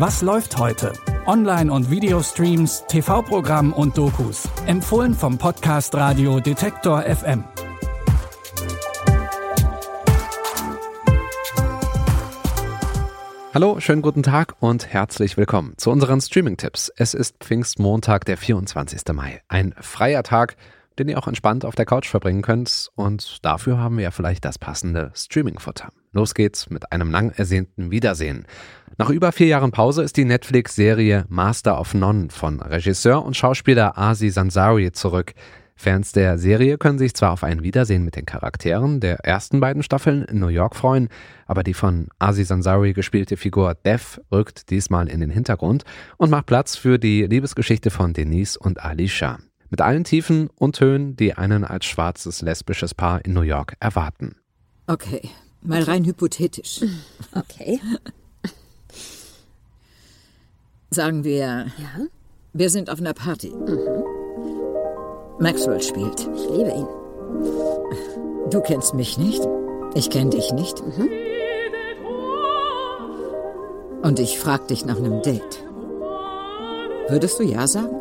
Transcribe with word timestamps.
Was 0.00 0.22
läuft 0.22 0.56
heute? 0.56 0.94
Online- 1.26 1.70
und 1.70 1.90
Videostreams, 1.90 2.84
TV-Programm 2.88 3.74
und 3.74 3.98
Dokus. 3.98 4.48
Empfohlen 4.64 5.12
vom 5.12 5.36
Podcast 5.36 5.94
Radio 5.94 6.40
Detektor 6.40 7.02
FM. 7.02 7.44
Hallo, 13.52 13.78
schönen 13.80 14.00
guten 14.00 14.22
Tag 14.22 14.54
und 14.60 14.86
herzlich 14.86 15.36
willkommen 15.36 15.74
zu 15.76 15.90
unseren 15.90 16.22
Streaming-Tipps. 16.22 16.90
Es 16.96 17.12
ist 17.12 17.36
Pfingstmontag, 17.40 18.24
der 18.24 18.38
24. 18.38 19.02
Mai. 19.12 19.42
Ein 19.48 19.74
freier 19.78 20.22
Tag, 20.22 20.56
den 20.98 21.10
ihr 21.10 21.18
auch 21.18 21.28
entspannt 21.28 21.66
auf 21.66 21.74
der 21.74 21.84
Couch 21.84 22.08
verbringen 22.08 22.40
könnt. 22.40 22.88
Und 22.94 23.44
dafür 23.44 23.76
haben 23.76 23.98
wir 23.98 24.04
ja 24.04 24.10
vielleicht 24.12 24.46
das 24.46 24.58
passende 24.58 25.12
Streaming-Futter. 25.14 25.92
Los 26.12 26.34
geht's 26.34 26.70
mit 26.70 26.90
einem 26.92 27.10
lang 27.10 27.30
ersehnten 27.30 27.90
Wiedersehen. 27.90 28.46
Nach 28.98 29.10
über 29.10 29.32
vier 29.32 29.46
Jahren 29.46 29.70
Pause 29.70 30.02
ist 30.02 30.16
die 30.16 30.24
Netflix-Serie 30.24 31.24
Master 31.28 31.80
of 31.80 31.94
None 31.94 32.28
von 32.30 32.60
Regisseur 32.60 33.24
und 33.24 33.36
Schauspieler 33.36 33.96
Asi 33.96 34.30
Sansari 34.30 34.92
zurück. 34.92 35.34
Fans 35.80 36.12
der 36.12 36.36
Serie 36.36 36.76
können 36.76 36.98
sich 36.98 37.14
zwar 37.14 37.32
auf 37.32 37.42
ein 37.42 37.62
Wiedersehen 37.62 38.04
mit 38.04 38.14
den 38.14 38.26
Charakteren 38.26 39.00
der 39.00 39.20
ersten 39.20 39.60
beiden 39.60 39.82
Staffeln 39.82 40.24
in 40.24 40.38
New 40.38 40.48
York 40.48 40.76
freuen, 40.76 41.08
aber 41.46 41.62
die 41.62 41.72
von 41.72 42.08
Aziz 42.18 42.50
Ansari 42.50 42.92
gespielte 42.92 43.38
Figur 43.38 43.74
Dev 43.74 44.20
rückt 44.30 44.68
diesmal 44.68 45.08
in 45.08 45.20
den 45.20 45.30
Hintergrund 45.30 45.84
und 46.18 46.30
macht 46.30 46.44
Platz 46.44 46.76
für 46.76 46.98
die 46.98 47.22
Liebesgeschichte 47.22 47.90
von 47.90 48.12
Denise 48.12 48.58
und 48.58 48.84
Alicia. 48.84 49.38
Mit 49.70 49.80
allen 49.80 50.04
Tiefen 50.04 50.50
und 50.56 50.78
Höhen, 50.80 51.16
die 51.16 51.32
einen 51.32 51.64
als 51.64 51.86
schwarzes 51.86 52.42
lesbisches 52.42 52.92
Paar 52.92 53.24
in 53.24 53.32
New 53.32 53.40
York 53.40 53.74
erwarten. 53.80 54.34
Okay, 54.86 55.30
mal 55.62 55.82
rein 55.82 56.04
hypothetisch. 56.04 56.80
Okay. 57.32 57.80
Sagen 60.90 61.22
wir, 61.22 61.66
Ja, 61.78 62.06
wir 62.52 62.70
sind 62.70 62.90
auf 62.90 62.98
einer 62.98 63.14
Party. 63.14 63.52
Maxwell 65.38 65.80
spielt. 65.80 66.18
ich 66.20 66.48
liebe 66.50 66.70
ihn. 66.70 66.86
Du 68.50 68.60
kennst 68.60 68.94
mich 68.94 69.16
nicht. 69.16 69.40
Ich 69.94 70.10
kenn 70.10 70.30
dich 70.30 70.50
nicht. 70.52 70.82
Und 74.02 74.18
ich 74.18 74.38
frag 74.40 74.66
dich 74.66 74.84
nach 74.84 74.96
einem 74.96 75.22
Date. 75.22 75.64
Würdest 77.08 77.38
du 77.38 77.44
ja 77.44 77.68
sagen? 77.68 77.94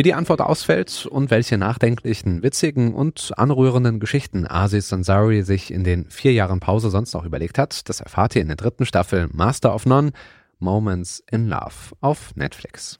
Wie 0.00 0.02
die 0.02 0.14
Antwort 0.14 0.40
ausfällt 0.40 1.04
und 1.04 1.30
welche 1.30 1.58
nachdenklichen, 1.58 2.42
witzigen 2.42 2.94
und 2.94 3.32
anrührenden 3.36 4.00
Geschichten 4.00 4.46
Aziz 4.48 4.90
Ansari 4.94 5.42
sich 5.42 5.70
in 5.70 5.84
den 5.84 6.08
vier 6.08 6.32
Jahren 6.32 6.58
Pause 6.58 6.88
sonst 6.88 7.12
noch 7.12 7.26
überlegt 7.26 7.58
hat, 7.58 7.86
das 7.86 8.00
erfahrt 8.00 8.34
ihr 8.34 8.40
in 8.40 8.48
der 8.48 8.56
dritten 8.56 8.86
Staffel 8.86 9.28
Master 9.30 9.74
of 9.74 9.84
None, 9.84 10.12
Moments 10.58 11.22
in 11.30 11.48
Love 11.48 11.94
auf 12.00 12.34
Netflix. 12.34 12.98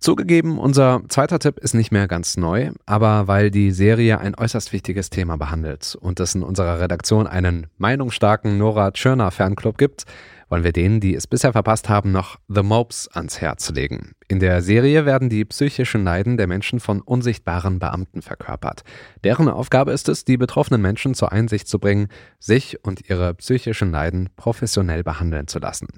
Zugegeben, 0.00 0.58
unser 0.58 1.00
zweiter 1.08 1.38
Tipp 1.38 1.58
ist 1.58 1.74
nicht 1.74 1.90
mehr 1.90 2.08
ganz 2.08 2.36
neu, 2.36 2.72
aber 2.84 3.26
weil 3.26 3.50
die 3.50 3.70
Serie 3.70 4.18
ein 4.18 4.34
äußerst 4.34 4.74
wichtiges 4.74 5.08
Thema 5.08 5.36
behandelt 5.36 5.96
und 5.98 6.20
es 6.20 6.34
in 6.34 6.42
unserer 6.42 6.78
Redaktion 6.78 7.26
einen 7.26 7.68
meinungsstarken 7.78 8.58
Nora 8.58 8.90
Tschirner 8.90 9.30
Fanclub 9.30 9.78
gibt, 9.78 10.04
wollen 10.48 10.64
wir 10.64 10.72
denen, 10.72 11.00
die 11.00 11.14
es 11.14 11.26
bisher 11.26 11.52
verpasst 11.52 11.88
haben, 11.88 12.12
noch 12.12 12.38
The 12.48 12.62
Mopes 12.62 13.08
ans 13.08 13.40
Herz 13.40 13.70
legen. 13.70 14.12
In 14.28 14.40
der 14.40 14.62
Serie 14.62 15.06
werden 15.06 15.28
die 15.28 15.44
psychischen 15.44 16.04
Leiden 16.04 16.36
der 16.36 16.46
Menschen 16.46 16.80
von 16.80 17.00
unsichtbaren 17.00 17.78
Beamten 17.78 18.22
verkörpert. 18.22 18.82
Deren 19.24 19.48
Aufgabe 19.48 19.92
ist 19.92 20.08
es, 20.08 20.24
die 20.24 20.36
betroffenen 20.36 20.82
Menschen 20.82 21.14
zur 21.14 21.32
Einsicht 21.32 21.68
zu 21.68 21.78
bringen, 21.78 22.08
sich 22.38 22.84
und 22.84 23.08
ihre 23.08 23.34
psychischen 23.34 23.90
Leiden 23.90 24.30
professionell 24.36 25.02
behandeln 25.02 25.46
zu 25.46 25.58
lassen. 25.58 25.88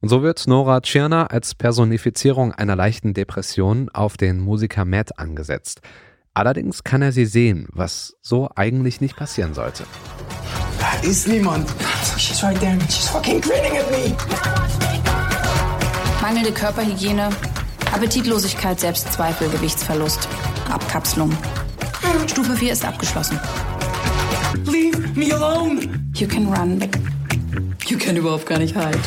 Und 0.00 0.08
so 0.08 0.22
wird 0.22 0.46
Nora 0.46 0.80
Tschirner 0.80 1.30
als 1.30 1.54
Personifizierung 1.54 2.52
einer 2.52 2.76
leichten 2.76 3.12
Depression 3.12 3.90
auf 3.90 4.16
den 4.16 4.40
Musiker 4.40 4.86
Matt 4.86 5.18
angesetzt. 5.18 5.82
Allerdings 6.32 6.84
kann 6.84 7.02
er 7.02 7.12
sie 7.12 7.26
sehen, 7.26 7.66
was 7.72 8.16
so 8.22 8.48
eigentlich 8.54 9.00
nicht 9.00 9.16
passieren 9.16 9.52
sollte. 9.52 9.84
Da 11.02 11.08
ist 11.08 11.28
niemand. 11.28 11.66
She's 12.18 12.42
right 12.42 12.58
there. 12.60 12.78
She's 12.88 13.08
fucking 13.08 13.40
grinning 13.40 13.76
at 13.78 13.90
me. 13.90 14.14
Mangelnde 16.20 16.52
Körperhygiene, 16.52 17.30
Appetitlosigkeit, 17.92 18.80
Selbstzweifel, 18.80 19.48
Gewichtsverlust, 19.48 20.28
Abkapselung. 20.70 21.32
Stufe 22.26 22.54
4 22.54 22.72
ist 22.72 22.84
abgeschlossen. 22.84 23.40
Leave 24.66 24.98
me 25.14 25.32
alone. 25.32 25.88
You 26.14 26.26
can 26.28 26.46
run, 26.52 26.78
but 26.78 26.90
you 27.90 27.96
can 27.96 28.16
überhaupt 28.16 28.46
gar 28.46 28.58
nicht 28.58 28.74
hide. 28.76 28.98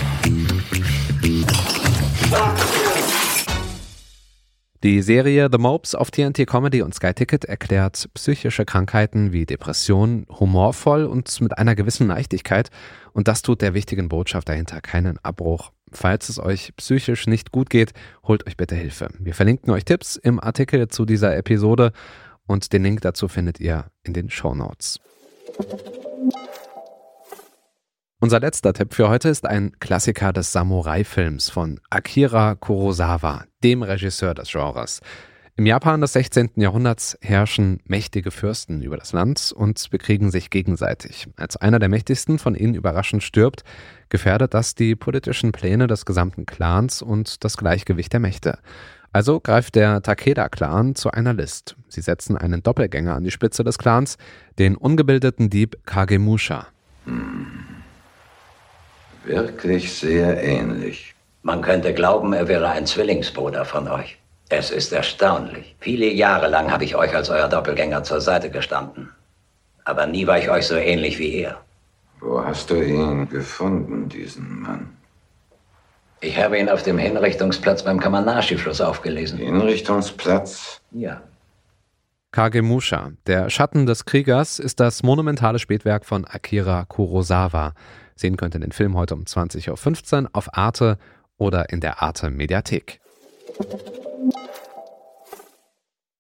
Die 4.83 5.01
Serie 5.01 5.47
The 5.49 5.57
Mopes 5.57 5.95
auf 5.95 6.11
TNT 6.11 6.45
Comedy 6.45 6.81
und 6.81 6.93
Sky 6.93 7.13
Ticket 7.13 7.45
erklärt 7.45 8.09
psychische 8.15 8.65
Krankheiten 8.65 9.31
wie 9.31 9.45
Depressionen 9.45 10.27
humorvoll 10.29 11.05
und 11.05 11.39
mit 11.39 11.57
einer 11.57 11.73
gewissen 11.73 12.07
Leichtigkeit. 12.07 12.69
Und 13.13 13.29
das 13.29 13.43
tut 13.43 13.61
der 13.61 13.73
wichtigen 13.73 14.09
Botschaft 14.09 14.49
dahinter 14.49 14.81
keinen 14.81 15.19
Abbruch. 15.23 15.71
Falls 15.93 16.27
es 16.27 16.37
euch 16.37 16.75
psychisch 16.75 17.27
nicht 17.27 17.53
gut 17.53 17.69
geht, 17.69 17.93
holt 18.27 18.45
euch 18.45 18.57
bitte 18.57 18.75
Hilfe. 18.75 19.07
Wir 19.19 19.33
verlinken 19.33 19.71
euch 19.71 19.85
Tipps 19.85 20.17
im 20.17 20.37
Artikel 20.41 20.89
zu 20.89 21.05
dieser 21.05 21.33
Episode 21.37 21.93
und 22.45 22.73
den 22.73 22.83
Link 22.83 22.99
dazu 22.99 23.29
findet 23.29 23.61
ihr 23.61 23.85
in 24.03 24.11
den 24.11 24.29
Show 24.29 24.53
Notes. 24.53 24.99
Unser 28.23 28.39
letzter 28.39 28.71
Tipp 28.71 28.93
für 28.93 29.09
heute 29.09 29.27
ist 29.27 29.45
ein 29.45 29.73
Klassiker 29.81 30.31
des 30.31 30.53
Samurai-Films 30.53 31.49
von 31.49 31.81
Akira 31.89 32.55
Kurosawa, 32.55 33.43
dem 33.65 33.83
Regisseur 33.83 34.33
des 34.33 34.49
Genres. 34.49 35.01
Im 35.57 35.65
Japan 35.65 35.99
des 35.99 36.13
16. 36.13 36.51
Jahrhunderts 36.55 37.17
herrschen 37.19 37.81
mächtige 37.83 38.31
Fürsten 38.31 38.81
über 38.81 38.95
das 38.95 39.11
Land 39.11 39.51
und 39.53 39.89
bekriegen 39.89 40.31
sich 40.31 40.49
gegenseitig. 40.51 41.27
Als 41.35 41.57
einer 41.57 41.79
der 41.79 41.89
mächtigsten 41.89 42.39
von 42.39 42.55
ihnen 42.55 42.75
überraschend 42.75 43.23
stirbt, 43.23 43.65
gefährdet 44.07 44.53
das 44.53 44.73
die 44.73 44.95
politischen 44.95 45.51
Pläne 45.51 45.87
des 45.87 46.05
gesamten 46.05 46.45
Clans 46.45 47.01
und 47.01 47.43
das 47.43 47.57
Gleichgewicht 47.57 48.13
der 48.13 48.21
Mächte. 48.21 48.57
Also 49.11 49.41
greift 49.41 49.75
der 49.75 50.01
Takeda-Clan 50.01 50.95
zu 50.95 51.11
einer 51.11 51.33
List. 51.33 51.75
Sie 51.89 51.99
setzen 51.99 52.37
einen 52.37 52.63
Doppelgänger 52.63 53.15
an 53.15 53.25
die 53.25 53.31
Spitze 53.31 53.65
des 53.65 53.77
Clans, 53.77 54.17
den 54.59 54.77
ungebildeten 54.77 55.49
Dieb 55.49 55.75
Kagemusha. 55.85 56.67
Wirklich 59.25 59.93
sehr 59.93 60.43
ähnlich. 60.43 61.15
Man 61.41 61.61
könnte 61.61 61.93
glauben, 61.93 62.33
er 62.33 62.47
wäre 62.47 62.69
ein 62.69 62.85
Zwillingsbruder 62.85 63.65
von 63.65 63.87
euch. 63.87 64.17
Es 64.49 64.71
ist 64.71 64.93
erstaunlich. 64.93 65.75
Viele 65.79 66.07
Jahre 66.07 66.47
lang 66.47 66.71
habe 66.71 66.83
ich 66.83 66.95
euch 66.95 67.15
als 67.15 67.29
euer 67.29 67.47
Doppelgänger 67.47 68.03
zur 68.03 68.21
Seite 68.21 68.49
gestanden. 68.49 69.09
Aber 69.85 70.05
nie 70.05 70.27
war 70.27 70.37
ich 70.37 70.49
euch 70.49 70.67
so 70.67 70.75
ähnlich 70.75 71.19
wie 71.19 71.33
er. 71.35 71.59
Wo 72.19 72.43
hast 72.43 72.69
du 72.69 72.75
ihn 72.81 73.27
gefunden, 73.29 74.07
diesen 74.07 74.61
Mann? 74.61 74.95
Ich 76.21 76.37
habe 76.37 76.57
ihn 76.57 76.69
auf 76.69 76.83
dem 76.83 76.97
Hinrichtungsplatz 76.97 77.83
beim 77.83 77.99
Kamanashi-Fluss 77.99 78.79
aufgelesen. 78.79 79.39
Hinrichtungsplatz? 79.39 80.79
Ja. 80.91 81.21
Kagemusha, 82.33 83.11
der 83.27 83.51
Schatten 83.51 83.85
des 83.85 84.05
Kriegers, 84.05 84.57
ist 84.57 84.79
das 84.79 85.03
monumentale 85.03 85.59
Spätwerk 85.59 86.03
von 86.03 86.25
Akira 86.25 86.83
Kurosawa. 86.85 87.75
Sehen 88.15 88.37
könnt 88.37 88.55
ihr 88.55 88.59
den 88.59 88.71
Film 88.71 88.97
heute 88.97 89.13
um 89.13 89.21
20.15 89.21 90.23
Uhr 90.23 90.29
auf 90.33 90.57
Arte 90.57 90.97
oder 91.37 91.69
in 91.69 91.79
der 91.79 92.01
Arte 92.01 92.31
Mediathek. 92.31 92.99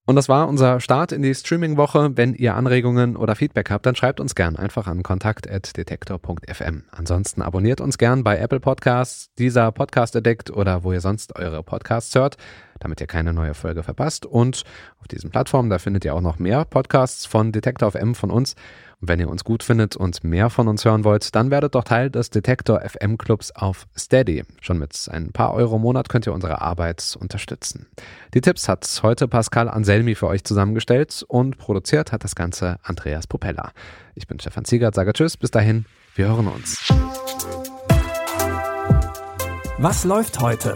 Und 0.05 0.17
das 0.17 0.29
war 0.29 0.49
unser 0.49 0.81
Start 0.81 1.13
in 1.13 1.23
die 1.23 1.33
Streaming-Woche. 1.33 2.11
Wenn 2.15 2.35
ihr 2.35 2.55
Anregungen 2.55 3.15
oder 3.15 3.35
Feedback 3.35 3.71
habt, 3.71 3.85
dann 3.85 3.95
schreibt 3.95 4.19
uns 4.19 4.35
gern 4.35 4.57
einfach 4.57 4.85
an 4.85 5.01
kontakt.detektor.fm. 5.01 6.83
Ansonsten 6.91 7.41
abonniert 7.41 7.79
uns 7.81 7.97
gern 7.97 8.23
bei 8.23 8.37
Apple 8.37 8.59
Podcasts, 8.59 9.33
dieser 9.39 9.71
Podcast 9.71 10.15
Addict 10.15 10.51
oder 10.51 10.83
wo 10.83 10.91
ihr 10.91 11.01
sonst 11.01 11.37
eure 11.37 11.63
Podcasts 11.63 12.13
hört, 12.15 12.35
damit 12.83 13.01
ihr 13.01 13.07
keine 13.07 13.33
neue 13.33 13.53
Folge 13.53 13.81
verpasst. 13.81 14.25
Und 14.25 14.63
auf 14.99 15.07
diesen 15.07 15.31
Plattformen, 15.31 15.69
da 15.69 15.79
findet 15.79 16.05
ihr 16.05 16.13
auch 16.13 16.21
noch 16.21 16.37
mehr 16.37 16.65
Podcasts 16.65 17.25
von 17.25 17.51
Detektor 17.51 17.91
FM 17.91 18.13
von 18.13 18.29
uns. 18.29 18.55
Und 19.01 19.09
wenn 19.09 19.19
ihr 19.19 19.29
uns 19.29 19.43
gut 19.43 19.63
findet 19.63 19.97
und 19.97 20.23
mehr 20.23 20.49
von 20.49 20.67
uns 20.67 20.85
hören 20.85 21.03
wollt, 21.03 21.35
dann 21.35 21.51
werdet 21.51 21.75
doch 21.75 21.83
Teil 21.83 22.09
des 22.09 22.29
Detektor 22.29 22.81
FM 22.81 23.17
Clubs 23.17 23.51
auf 23.51 23.87
Steady. 23.97 24.43
Schon 24.61 24.77
mit 24.77 25.09
ein 25.11 25.31
paar 25.31 25.53
Euro 25.53 25.75
im 25.77 25.81
Monat 25.81 26.07
könnt 26.07 26.25
ihr 26.25 26.33
unsere 26.33 26.61
Arbeit 26.61 27.17
unterstützen. 27.19 27.87
Die 28.33 28.41
Tipps 28.41 28.69
hat 28.69 28.87
heute 29.03 29.27
Pascal 29.27 29.67
Anselmi 29.67 30.15
für 30.15 30.27
euch 30.27 30.43
zusammengestellt 30.43 31.25
und 31.27 31.57
produziert 31.57 32.11
hat 32.11 32.23
das 32.23 32.35
Ganze 32.35 32.77
Andreas 32.83 33.27
Popella. 33.27 33.71
Ich 34.15 34.27
bin 34.27 34.39
Stefan 34.39 34.65
Ziegert, 34.65 34.95
sage 34.95 35.11
Tschüss, 35.13 35.35
bis 35.35 35.51
dahin, 35.51 35.85
wir 36.15 36.27
hören 36.27 36.47
uns. 36.47 36.93
Was 39.79 40.05
läuft 40.05 40.39
heute? 40.39 40.75